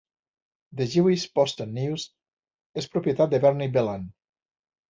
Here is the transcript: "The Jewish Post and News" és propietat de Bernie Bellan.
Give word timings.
"The 0.73 0.87
Jewish 0.93 1.25
Post 1.39 1.61
and 1.67 1.77
News" 1.79 2.07
és 2.83 2.91
propietat 2.97 3.37
de 3.37 3.45
Bernie 3.47 3.73
Bellan. 3.77 4.13